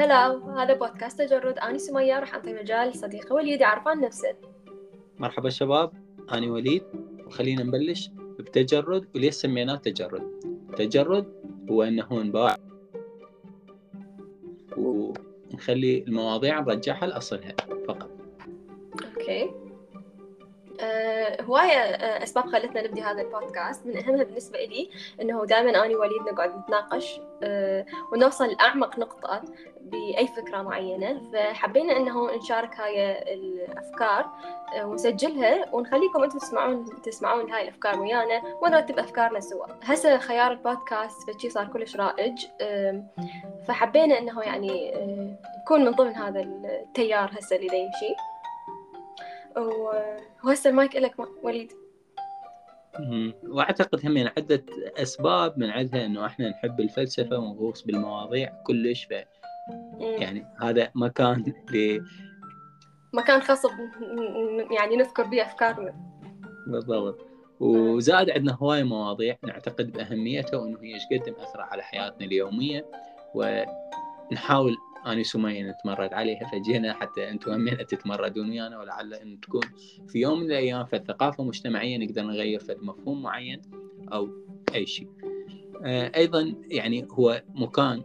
[0.00, 1.58] هلا هذا بودكاست تجرد.
[1.58, 4.34] أنا سمية راح أعطي مجال لصديقي وليد يعرف عن نفسه.
[5.18, 5.92] مرحبا شباب
[6.32, 6.82] أنا وليد.
[7.26, 10.40] وخلينا نبلش بتجرد وليش سميناه تجرد.
[10.76, 11.32] تجرد
[11.70, 12.56] هو أنه نباع
[14.76, 17.54] ونخلي المواضيع نرجعها لأصلها
[17.88, 18.10] فقط.
[19.04, 19.50] أوكي.
[20.80, 23.86] آه، هواية آه، أسباب خلتنا نبدي هذا البودكاست.
[23.86, 24.90] من أهمها بالنسبة لي
[25.20, 29.42] إنه دائما أنا ووليد نقعد نتناقش آه، ونوصل لأعمق نقطة
[29.80, 31.20] بأي فكرة معينة.
[31.32, 34.30] فحبينا إنه نشارك هاي الأفكار
[34.82, 39.66] ونسجلها ونخليكم أنتم تسمعون تسمعون هاي الأفكار ويانا ونرتب أفكارنا سوا.
[39.82, 42.46] هسه خيار البودكاست فشي صار كلش رائج.
[43.68, 44.92] فحبينا إنه يعني
[45.62, 48.14] نكون من ضمن هذا التيار هسه اللي يمشي
[50.44, 51.72] وهسه المايك لك وليد.
[53.48, 54.64] وأعتقد هم عدة
[54.96, 59.10] أسباب من عندها إنه إحنا نحب الفلسفة ونغوص بالمواضيع كلش ف
[60.00, 62.00] يعني هذا مكان ل
[63.14, 63.66] مكان خاص
[64.70, 65.94] يعني نذكر به أفكارنا.
[66.66, 67.26] بالضبط.
[67.60, 72.86] وزاد عندنا هواي مواضيع نعتقد باهميتها وإنه هي إيش قد مأثرة على حياتنا اليومية
[73.34, 79.62] ونحاول أنا سمية نتمرد عليها فجينا حتى أنتم هم تتمردون ويانا ولعل أن تكون
[80.08, 83.62] في يوم من الأيام في الثقافة المجتمعية نقدر نغير في مفهوم معين
[84.12, 84.28] أو
[84.74, 85.08] أي شيء.
[85.84, 88.02] آه، أيضا يعني هو مكان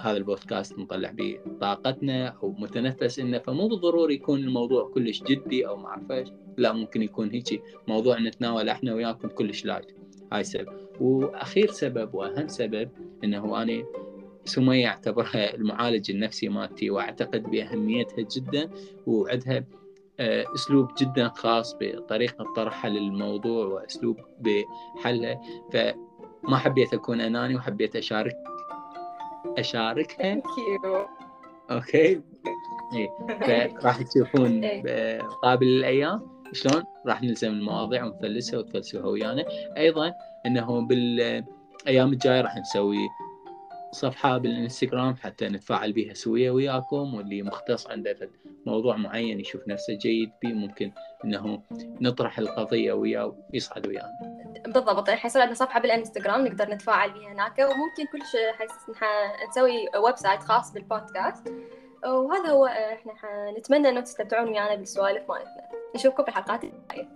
[0.00, 5.76] هذا البودكاست نطلع به طاقتنا أو متنفس إنه فمو بالضروري يكون الموضوع كلش جدي أو
[5.76, 9.92] ما أعرف لا ممكن يكون هيك موضوع نتناول إحنا وياكم كلش light
[10.32, 10.68] هاي سبب.
[11.00, 12.90] وأخير سبب وأهم سبب
[13.24, 13.84] إنه أنا
[14.48, 18.70] سمية أعتبرها المعالج النفسي مالتي وأعتقد بأهميتها جدا
[19.06, 19.64] وعندها
[20.20, 25.40] آه، أسلوب جدا خاص بطريقة طرحها للموضوع وأسلوب بحلها.
[25.72, 28.36] فما حبيت أكون أناني وحبيت أشارك
[29.58, 30.42] أشاركها.
[31.70, 32.20] أوكي.
[32.94, 33.08] إيه
[33.80, 35.22] فراح تشوفون إيه.
[35.22, 36.20] قابل الأيام
[36.52, 39.44] شلون؟ راح نلزم المواضيع ونفلسها وتفلسوها ويانا.
[39.76, 40.12] أيضا
[40.46, 43.08] أنه بالأيام الجاية راح نسوي
[43.92, 48.30] صفحة بالإنستغرام حتى نتفاعل بها سوية وياكم واللي مختص عنده
[48.66, 50.92] موضوع معين يشوف نفسه جيد به ممكن
[51.24, 51.62] إنه
[52.00, 54.08] نطرح القضية وياه ويصعد ويانا.
[54.66, 58.68] بالضبط حيصير عندنا صفحة بالإنستغرام نقدر نتفاعل بها هناك وممكن كل شيء
[59.48, 61.48] نسوي website خاص بالبودكاست
[62.06, 63.12] وهذا هو إحنا
[63.58, 65.68] نتمنى إنه تستمتعون ويانا بالسوالف مالتنا.
[65.94, 67.08] نشوفكم في الحلقات الجاية.